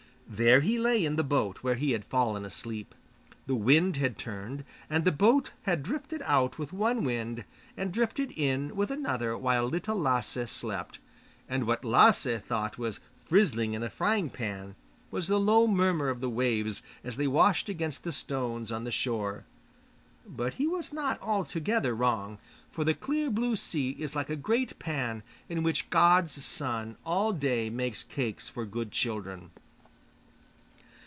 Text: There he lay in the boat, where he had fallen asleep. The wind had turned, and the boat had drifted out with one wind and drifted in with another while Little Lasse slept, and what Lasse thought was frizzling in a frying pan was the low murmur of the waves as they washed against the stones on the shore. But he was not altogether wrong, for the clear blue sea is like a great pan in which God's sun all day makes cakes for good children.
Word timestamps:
There 0.33 0.61
he 0.61 0.79
lay 0.79 1.03
in 1.03 1.17
the 1.17 1.25
boat, 1.25 1.57
where 1.57 1.75
he 1.75 1.91
had 1.91 2.05
fallen 2.05 2.45
asleep. 2.45 2.95
The 3.47 3.55
wind 3.55 3.97
had 3.97 4.17
turned, 4.17 4.63
and 4.89 5.03
the 5.03 5.11
boat 5.11 5.51
had 5.63 5.83
drifted 5.83 6.21
out 6.23 6.57
with 6.57 6.71
one 6.71 7.03
wind 7.03 7.43
and 7.75 7.91
drifted 7.91 8.31
in 8.37 8.73
with 8.73 8.89
another 8.91 9.37
while 9.37 9.65
Little 9.65 9.99
Lasse 9.99 10.49
slept, 10.49 10.99
and 11.49 11.67
what 11.67 11.83
Lasse 11.83 12.39
thought 12.47 12.77
was 12.77 13.01
frizzling 13.29 13.73
in 13.73 13.83
a 13.83 13.89
frying 13.89 14.29
pan 14.29 14.75
was 15.11 15.27
the 15.27 15.37
low 15.37 15.67
murmur 15.67 16.07
of 16.07 16.21
the 16.21 16.29
waves 16.29 16.81
as 17.03 17.17
they 17.17 17.27
washed 17.27 17.67
against 17.67 18.05
the 18.05 18.13
stones 18.13 18.71
on 18.71 18.85
the 18.85 18.89
shore. 18.91 19.43
But 20.25 20.53
he 20.53 20.65
was 20.65 20.93
not 20.93 21.21
altogether 21.21 21.93
wrong, 21.93 22.37
for 22.71 22.85
the 22.85 22.93
clear 22.93 23.29
blue 23.29 23.57
sea 23.57 23.97
is 23.99 24.15
like 24.15 24.29
a 24.29 24.37
great 24.37 24.79
pan 24.79 25.23
in 25.49 25.61
which 25.61 25.89
God's 25.89 26.41
sun 26.45 26.95
all 27.05 27.33
day 27.33 27.69
makes 27.69 28.03
cakes 28.03 28.47
for 28.47 28.65
good 28.65 28.91
children. 28.93 29.51